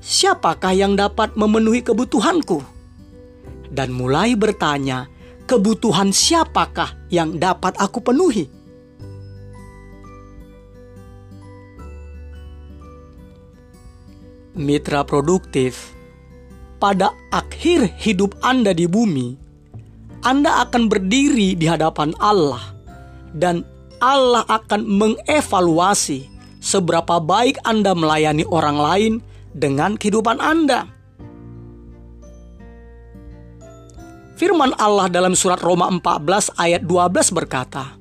"Siapakah 0.00 0.72
yang 0.72 0.96
dapat 0.96 1.36
memenuhi 1.36 1.84
kebutuhanku?" 1.84 2.64
Dan 3.68 3.92
mulai 3.92 4.32
bertanya, 4.32 5.12
"Kebutuhan 5.44 6.08
siapakah 6.08 6.96
yang 7.12 7.36
dapat 7.36 7.76
aku 7.76 8.00
penuhi?" 8.00 8.59
Mitra 14.60 15.02
produktif, 15.02 15.96
pada 16.76 17.16
akhir 17.32 17.96
hidup 17.96 18.36
Anda 18.44 18.76
di 18.76 18.84
bumi, 18.84 19.34
Anda 20.20 20.68
akan 20.68 20.86
berdiri 20.92 21.56
di 21.56 21.64
hadapan 21.64 22.12
Allah, 22.20 22.60
dan 23.32 23.64
Allah 24.00 24.44
akan 24.48 24.84
mengevaluasi 24.84 26.28
seberapa 26.60 27.20
baik 27.20 27.60
Anda 27.64 27.96
melayani 27.96 28.44
orang 28.48 28.78
lain 28.78 29.12
dengan 29.56 29.96
kehidupan 29.96 30.38
Anda. 30.40 30.88
Firman 34.40 34.72
Allah 34.80 35.12
dalam 35.12 35.36
surat 35.36 35.60
Roma 35.60 35.92
14 35.92 36.56
ayat 36.56 36.80
12 36.88 37.36
berkata, 37.36 38.00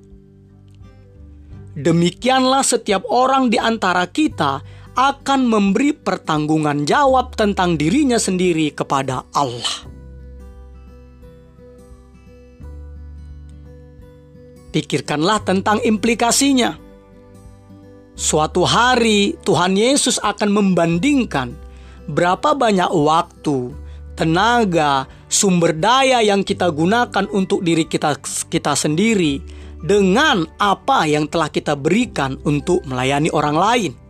Demikianlah 1.80 2.64
setiap 2.64 3.04
orang 3.08 3.52
di 3.52 3.60
antara 3.60 4.08
kita 4.08 4.64
akan 5.00 5.48
memberi 5.48 5.96
pertanggungan 5.96 6.84
jawab 6.84 7.32
tentang 7.40 7.80
dirinya 7.80 8.20
sendiri 8.20 8.76
kepada 8.76 9.24
Allah. 9.32 9.88
Pikirkanlah 14.76 15.40
tentang 15.48 15.80
implikasinya. 15.88 16.76
Suatu 18.20 18.68
hari 18.68 19.40
Tuhan 19.48 19.80
Yesus 19.80 20.20
akan 20.20 20.52
membandingkan 20.52 21.56
berapa 22.12 22.52
banyak 22.52 22.92
waktu, 22.92 23.72
tenaga, 24.20 25.08
sumber 25.32 25.80
daya 25.80 26.20
yang 26.20 26.44
kita 26.44 26.68
gunakan 26.68 27.24
untuk 27.32 27.64
diri 27.64 27.88
kita 27.88 28.20
kita 28.52 28.76
sendiri 28.76 29.40
dengan 29.80 30.44
apa 30.60 31.08
yang 31.08 31.32
telah 31.32 31.48
kita 31.48 31.80
berikan 31.80 32.36
untuk 32.44 32.84
melayani 32.84 33.32
orang 33.32 33.56
lain. 33.56 34.09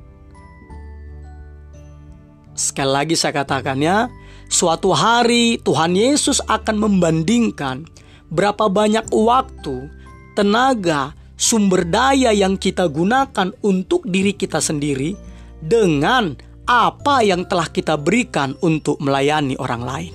Sekali 2.60 2.92
lagi 2.92 3.16
saya 3.16 3.40
katakannya, 3.40 4.12
suatu 4.52 4.92
hari 4.92 5.64
Tuhan 5.64 5.96
Yesus 5.96 6.44
akan 6.44 6.76
membandingkan 6.76 7.88
berapa 8.28 8.68
banyak 8.68 9.08
waktu, 9.16 9.88
tenaga, 10.36 11.16
sumber 11.40 11.88
daya 11.88 12.36
yang 12.36 12.60
kita 12.60 12.92
gunakan 12.92 13.56
untuk 13.64 14.04
diri 14.04 14.36
kita 14.36 14.60
sendiri 14.60 15.16
dengan 15.64 16.36
apa 16.68 17.24
yang 17.24 17.48
telah 17.48 17.72
kita 17.72 17.96
berikan 17.96 18.52
untuk 18.60 19.00
melayani 19.00 19.56
orang 19.56 19.82
lain. 19.88 20.14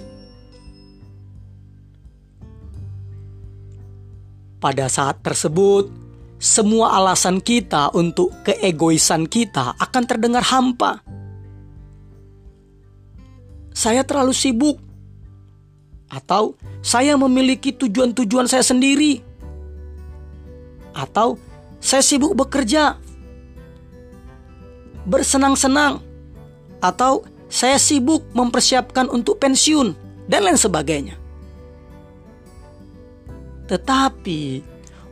Pada 4.61 4.92
saat 4.92 5.24
tersebut, 5.24 5.88
semua 6.37 6.92
alasan 7.00 7.40
kita 7.40 7.88
untuk 7.96 8.37
keegoisan 8.44 9.24
kita 9.33 9.80
akan 9.80 10.04
terdengar 10.04 10.44
hampa 10.44 11.00
saya 13.74 14.06
terlalu 14.06 14.30
sibuk, 14.30 14.78
atau 16.06 16.54
saya 16.78 17.18
memiliki 17.18 17.74
tujuan-tujuan 17.74 18.46
saya 18.46 18.62
sendiri, 18.62 19.18
atau 20.94 21.34
saya 21.82 22.00
sibuk 22.06 22.38
bekerja, 22.38 22.94
bersenang-senang, 25.04 25.98
atau 26.78 27.26
saya 27.50 27.76
sibuk 27.82 28.22
mempersiapkan 28.30 29.10
untuk 29.10 29.42
pensiun, 29.42 29.92
dan 30.30 30.46
lain 30.46 30.56
sebagainya. 30.56 31.18
Tetapi 33.66 34.62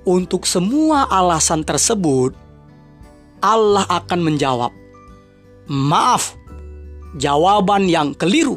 untuk 0.06 0.46
semua 0.46 1.08
alasan 1.10 1.66
tersebut, 1.66 2.36
Allah 3.42 3.84
akan 3.90 4.20
menjawab, 4.22 4.70
"Maaf, 5.66 6.38
jawaban 7.16 7.88
yang 7.88 8.16
keliru. 8.16 8.56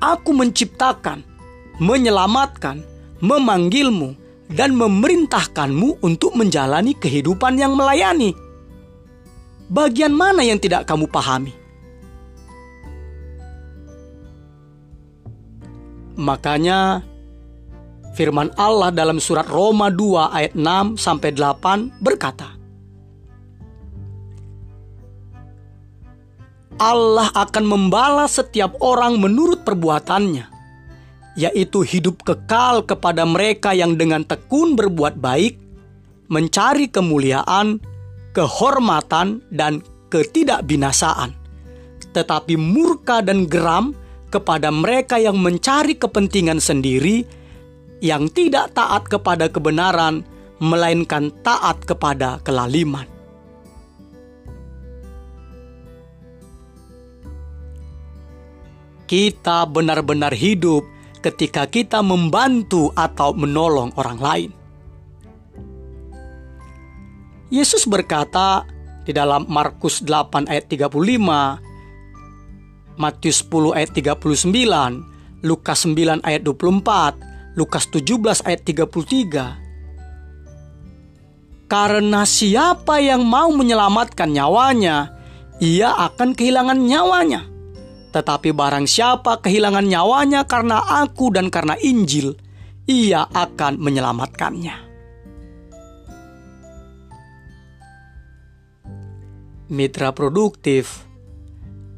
Aku 0.00 0.36
menciptakan, 0.36 1.24
menyelamatkan, 1.80 2.84
memanggilmu, 3.24 4.12
dan 4.52 4.76
memerintahkanmu 4.76 6.04
untuk 6.04 6.36
menjalani 6.36 6.92
kehidupan 6.92 7.56
yang 7.56 7.72
melayani. 7.72 8.36
Bagian 9.72 10.12
mana 10.12 10.44
yang 10.44 10.60
tidak 10.60 10.84
kamu 10.84 11.08
pahami? 11.08 11.56
Makanya 16.14 17.02
firman 18.14 18.52
Allah 18.54 18.94
dalam 18.94 19.18
surat 19.18 19.48
Roma 19.50 19.90
2 19.90 20.30
ayat 20.30 20.52
6 20.54 21.00
sampai 21.00 21.34
8 21.34 21.98
berkata, 21.98 22.54
Allah 26.82 27.30
akan 27.30 27.64
membalas 27.64 28.42
setiap 28.42 28.74
orang 28.82 29.22
menurut 29.22 29.62
perbuatannya, 29.62 30.50
yaitu 31.38 31.86
hidup 31.86 32.26
kekal 32.26 32.82
kepada 32.82 33.22
mereka 33.22 33.70
yang 33.70 33.94
dengan 33.94 34.26
tekun 34.26 34.74
berbuat 34.74 35.22
baik, 35.22 35.54
mencari 36.26 36.90
kemuliaan, 36.90 37.78
kehormatan, 38.34 39.38
dan 39.54 39.86
ketidakbinasaan, 40.10 41.30
tetapi 42.10 42.58
murka 42.58 43.22
dan 43.22 43.46
geram 43.46 43.94
kepada 44.34 44.74
mereka 44.74 45.14
yang 45.22 45.38
mencari 45.38 45.94
kepentingan 45.94 46.58
sendiri, 46.58 47.22
yang 48.02 48.26
tidak 48.34 48.74
taat 48.74 49.06
kepada 49.06 49.46
kebenaran, 49.46 50.26
melainkan 50.58 51.30
taat 51.46 51.78
kepada 51.86 52.42
kelaliman. 52.42 53.13
Kita 59.04 59.68
benar-benar 59.68 60.32
hidup 60.32 60.88
ketika 61.24 61.64
kita 61.64 62.04
membantu 62.04 62.92
atau 62.92 63.32
menolong 63.32 63.96
orang 63.96 64.20
lain. 64.20 64.52
Yesus 67.48 67.88
berkata 67.88 68.68
di 69.08 69.16
dalam 69.16 69.48
Markus 69.48 70.02
8 70.02 70.50
ayat 70.50 70.66
35, 70.68 72.98
Matius 72.98 73.46
10 73.46 73.78
ayat 73.78 73.94
39, 73.94 74.50
Lukas 75.44 75.84
9 75.86 76.24
ayat 76.24 76.42
24, 76.42 77.54
Lukas 77.54 77.86
17 77.88 78.42
ayat 78.44 78.60
33. 78.66 79.62
Karena 81.70 82.26
siapa 82.28 83.00
yang 83.00 83.24
mau 83.24 83.48
menyelamatkan 83.54 84.28
nyawanya, 84.28 85.08
ia 85.62 85.94
akan 85.94 86.34
kehilangan 86.36 86.76
nyawanya. 86.76 87.53
Tetapi 88.14 88.54
barang 88.54 88.86
siapa 88.86 89.42
kehilangan 89.42 89.90
nyawanya 89.90 90.46
karena 90.46 91.02
aku 91.02 91.34
dan 91.34 91.50
karena 91.50 91.74
Injil, 91.82 92.38
ia 92.86 93.26
akan 93.26 93.74
menyelamatkannya. 93.82 94.94
Mitra 99.74 100.14
produktif, 100.14 101.02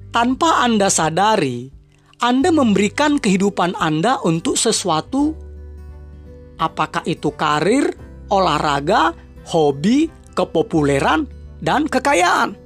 tanpa 0.09 0.65
Anda 0.65 0.89
sadari, 0.89 1.69
Anda 2.25 2.49
memberikan 2.49 3.21
kehidupan 3.21 3.77
Anda 3.77 4.17
untuk 4.25 4.57
sesuatu, 4.57 5.37
apakah 6.57 7.05
itu 7.05 7.29
karir, 7.37 7.93
olahraga, 8.33 9.13
hobi, 9.53 10.09
kepopuleran, 10.33 11.29
dan 11.61 11.85
kekayaan 11.85 12.66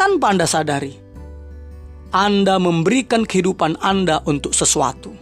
tanpa 0.00 0.32
Anda 0.32 0.48
sadari. 0.48 0.96
Anda 2.16 2.56
memberikan 2.56 3.28
kehidupan 3.28 3.84
Anda 3.84 4.24
untuk 4.24 4.56
sesuatu. 4.56 5.12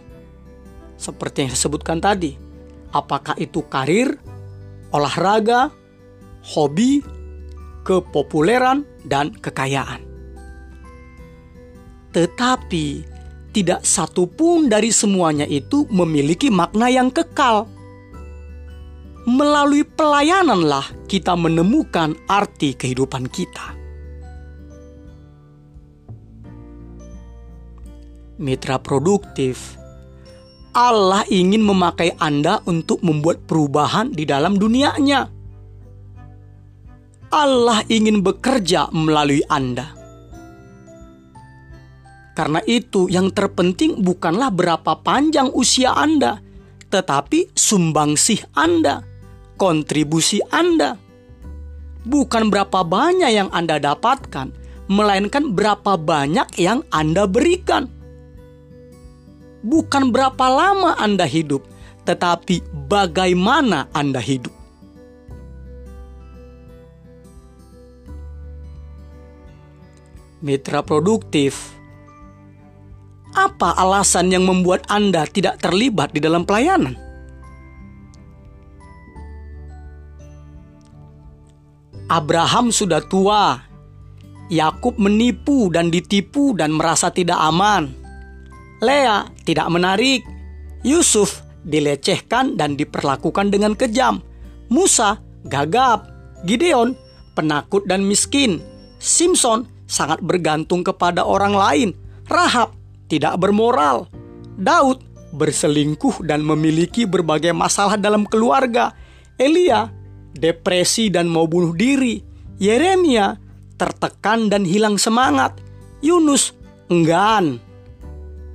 Seperti 0.95 1.43
yang 1.43 1.51
saya 1.51 1.67
sebutkan 1.67 1.99
tadi, 1.99 2.39
apakah 2.95 3.35
itu 3.35 3.59
karir, 3.67 4.15
olahraga, 4.95 5.67
hobi, 6.55 7.03
kepopuleran, 7.83 8.87
dan 9.03 9.35
kekayaan. 9.35 10.07
Tetapi 12.15 12.85
tidak 13.51 13.83
satu 13.83 14.25
pun 14.25 14.71
dari 14.71 14.95
semuanya 14.95 15.43
itu 15.45 15.85
memiliki 15.91 16.47
makna 16.47 16.87
yang 16.87 17.11
kekal. 17.11 17.67
Melalui 19.29 19.85
pelayananlah 19.85 20.89
kita 21.05 21.37
menemukan 21.37 22.17
arti 22.25 22.73
kehidupan 22.73 23.29
kita. 23.29 23.78
Mitra 28.39 28.79
produktif. 28.79 29.75
Allah 30.71 31.27
ingin 31.27 31.59
memakai 31.59 32.15
Anda 32.17 32.63
untuk 32.63 33.03
membuat 33.03 33.43
perubahan 33.43 34.15
di 34.15 34.23
dalam 34.23 34.55
dunianya. 34.55 35.27
Allah 37.29 37.85
ingin 37.91 38.25
bekerja 38.25 38.89
melalui 38.95 39.43
Anda. 39.51 39.93
Karena 42.33 42.63
itu, 42.63 43.11
yang 43.11 43.35
terpenting 43.35 43.99
bukanlah 43.99 44.47
berapa 44.49 44.95
panjang 45.03 45.51
usia 45.51 45.91
Anda, 45.91 46.39
tetapi 46.87 47.51
sumbangsih 47.51 48.47
Anda, 48.55 49.03
kontribusi 49.59 50.39
Anda. 50.47 50.95
Bukan 52.07 52.47
berapa 52.47 52.87
banyak 52.87 53.29
yang 53.35 53.51
Anda 53.51 53.77
dapatkan, 53.83 54.55
melainkan 54.87 55.51
berapa 55.51 55.99
banyak 55.99 56.55
yang 56.55 56.87
Anda 56.89 57.27
berikan 57.27 57.98
bukan 59.63 60.11
berapa 60.13 60.45
lama 60.47 60.95
Anda 60.99 61.27
hidup, 61.27 61.65
tetapi 62.07 62.63
bagaimana 62.87 63.91
Anda 63.91 64.19
hidup. 64.23 64.53
Mitra 70.39 70.79
produktif, 70.79 71.75
apa 73.35 73.75
alasan 73.75 74.31
yang 74.31 74.47
membuat 74.47 74.87
Anda 74.87 75.27
tidak 75.27 75.59
terlibat 75.59 76.15
di 76.15 76.23
dalam 76.23 76.47
pelayanan? 76.47 76.95
Abraham 82.09 82.73
sudah 82.73 83.05
tua, 83.05 83.61
Yakub 84.49 84.97
menipu 84.97 85.69
dan 85.69 85.93
ditipu 85.93 86.57
dan 86.57 86.73
merasa 86.73 87.13
tidak 87.13 87.37
aman. 87.37 87.98
Lea 88.79 89.27
tidak 89.43 89.67
menarik. 89.67 90.23
Yusuf 90.83 91.43
dilecehkan 91.67 92.55
dan 92.55 92.79
diperlakukan 92.79 93.51
dengan 93.51 93.75
kejam. 93.75 94.23
Musa 94.71 95.19
gagap. 95.47 96.07
Gideon 96.47 96.95
penakut 97.35 97.83
dan 97.83 98.07
miskin. 98.07 98.63
Simpson 98.99 99.67
sangat 99.87 100.23
bergantung 100.23 100.87
kepada 100.87 101.27
orang 101.27 101.51
lain. 101.51 101.89
Rahab 102.31 102.71
tidak 103.11 103.35
bermoral. 103.41 104.07
Daud 104.55 105.03
berselingkuh 105.35 106.23
dan 106.23 106.41
memiliki 106.41 107.03
berbagai 107.03 107.51
masalah 107.51 107.99
dalam 107.99 108.23
keluarga. 108.23 108.95
Elia 109.35 109.91
depresi 110.35 111.11
dan 111.11 111.27
mau 111.27 111.43
bunuh 111.47 111.75
diri. 111.75 112.23
Yeremia 112.59 113.35
tertekan 113.75 114.47
dan 114.47 114.63
hilang 114.63 114.95
semangat. 114.95 115.55
Yunus 115.99 116.55
enggan 116.87 117.59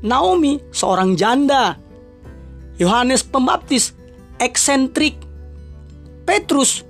Naomi 0.04 0.60
seorang 0.68 1.16
janda. 1.16 1.80
Yohanes 2.76 3.24
Pembaptis 3.24 3.96
eksentrik. 4.36 5.16
Petrus 6.24 6.84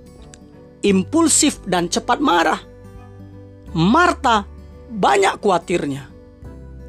impulsif 0.82 1.62
dan 1.66 1.86
cepat 1.86 2.18
marah. 2.18 2.60
Marta 3.74 4.46
banyak 4.90 5.38
khawatirnya. 5.42 6.10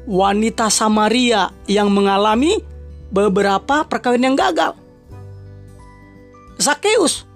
Wanita 0.06 0.70
Samaria 0.70 1.50
yang 1.66 1.90
mengalami 1.90 2.62
beberapa 3.10 3.82
perkawinan 3.82 4.34
yang 4.34 4.36
gagal. 4.38 4.72
Zakheus 6.62 7.26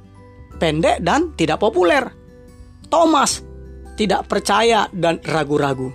pendek 0.62 1.03
dan 1.03 1.35
tidak 1.35 1.59
populer. 1.59 2.14
Thomas 2.87 3.42
tidak 3.98 4.31
percaya 4.31 4.87
dan 4.94 5.18
ragu-ragu. 5.26 5.90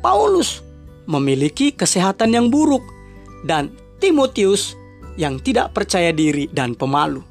Paulus 0.00 0.69
memiliki 1.10 1.74
kesehatan 1.74 2.38
yang 2.38 2.46
buruk, 2.46 2.86
dan 3.42 3.74
Timotius 3.98 4.78
yang 5.18 5.42
tidak 5.42 5.74
percaya 5.74 6.14
diri 6.14 6.46
dan 6.48 6.78
pemalu. 6.78 7.26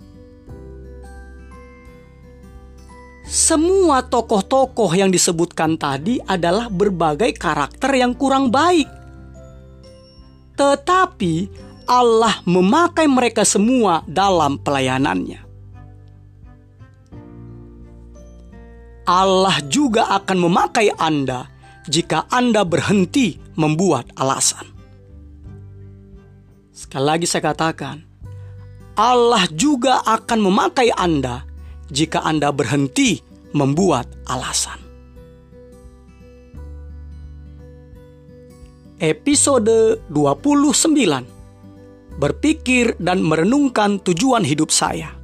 Semua 3.30 4.02
tokoh-tokoh 4.02 4.90
yang 4.98 5.14
disebutkan 5.14 5.78
tadi 5.78 6.18
adalah 6.18 6.66
berbagai 6.66 7.30
karakter 7.38 7.94
yang 7.94 8.18
kurang 8.18 8.50
baik, 8.50 8.90
tetapi 10.58 11.48
Allah 11.86 12.42
memakai 12.46 13.06
mereka 13.06 13.46
semua 13.46 14.02
dalam 14.10 14.58
pelayanannya. 14.62 15.46
Allah 19.10 19.58
juga 19.66 20.06
akan 20.22 20.38
memakai 20.38 20.94
Anda 20.94 21.50
jika 21.90 22.30
Anda 22.30 22.62
berhenti 22.62 23.42
membuat 23.60 24.08
alasan. 24.16 24.64
Sekali 26.72 27.04
lagi 27.04 27.28
saya 27.28 27.52
katakan, 27.52 28.00
Allah 28.96 29.44
juga 29.52 30.00
akan 30.08 30.40
memakai 30.40 30.96
Anda 30.96 31.44
jika 31.92 32.24
Anda 32.24 32.56
berhenti 32.56 33.20
membuat 33.52 34.08
alasan. 34.32 34.80
Episode 39.00 40.00
29 40.08 42.16
Berpikir 42.20 43.00
dan 43.00 43.24
merenungkan 43.24 44.00
tujuan 44.04 44.44
hidup 44.44 44.72
saya. 44.72 45.16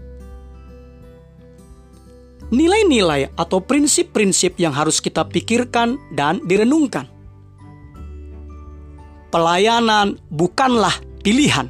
Nilai-nilai 2.56 3.36
atau 3.36 3.60
prinsip-prinsip 3.60 4.56
yang 4.56 4.71
harus 4.71 5.04
kita 5.04 5.28
pikirkan 5.28 6.00
dan 6.15 6.39
direnungkan 6.48 7.14
pelayanan 9.36 10.15
bukanlah 10.32 10.95
pilihan. 11.19 11.67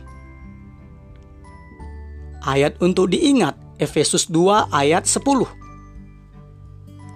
Ayat 2.46 2.78
untuk 2.78 3.10
diingat 3.10 3.58
Efesus 3.82 4.30
2 4.30 4.70
ayat 4.70 5.10
10. 5.10 5.50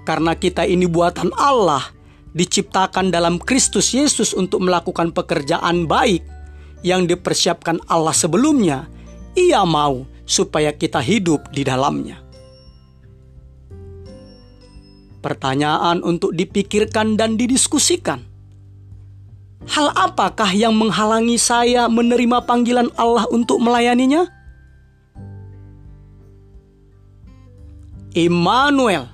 Karena 0.10 0.34
kita 0.34 0.66
ini 0.66 0.90
buatan 0.90 1.30
Allah, 1.38 1.94
diciptakan 2.34 3.14
dalam 3.14 3.38
Kristus 3.38 3.94
Yesus 3.94 4.34
untuk 4.34 4.66
melakukan 4.66 5.14
pekerjaan 5.14 5.86
baik 5.86 6.26
yang 6.82 7.06
dipersiapkan 7.06 7.86
Allah 7.86 8.18
sebelumnya, 8.18 8.90
Ia 9.38 9.62
mau 9.70 10.02
supaya 10.26 10.74
kita 10.74 10.98
hidup 10.98 11.54
di 11.54 11.62
dalamnya. 11.62 12.18
Pertanyaan 15.22 16.02
untuk 16.02 16.34
dipikirkan 16.34 17.14
dan 17.14 17.38
didiskusikan 17.38 18.29
Hal 19.67 19.91
apakah 19.91 20.56
yang 20.56 20.72
menghalangi 20.72 21.36
saya 21.36 21.91
menerima 21.91 22.48
panggilan 22.48 22.88
Allah 22.95 23.28
untuk 23.28 23.60
melayaninya? 23.60 24.24
Immanuel, 28.15 29.12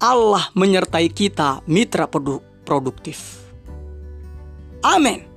Allah 0.00 0.48
menyertai 0.56 1.12
kita 1.12 1.60
mitra 1.68 2.08
produktif. 2.64 3.44
Amin. 4.80 5.35